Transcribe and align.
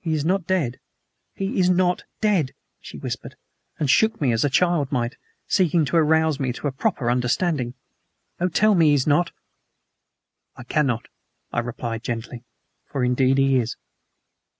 "He 0.00 0.14
is 0.14 0.24
not 0.24 0.46
dead 0.46 0.80
he 1.34 1.58
is 1.60 1.68
NOT 1.68 2.04
dead!" 2.22 2.54
she 2.80 2.96
whispered, 2.96 3.36
and 3.78 3.90
shook 3.90 4.18
me 4.18 4.32
as 4.32 4.46
a 4.46 4.48
child 4.48 4.90
might, 4.90 5.18
seeking 5.46 5.84
to 5.84 5.96
arouse 5.98 6.40
me 6.40 6.54
to 6.54 6.68
a 6.68 6.72
proper 6.72 7.10
understanding. 7.10 7.74
"Oh, 8.40 8.48
tell 8.48 8.74
me 8.74 8.86
he 8.86 8.94
is 8.94 9.06
not" 9.06 9.32
"I 10.56 10.62
cannot," 10.64 11.08
I 11.52 11.58
replied 11.60 12.02
gently, 12.02 12.44
"for 12.86 13.04
indeed 13.04 13.36
he 13.36 13.56
is." 13.58 13.76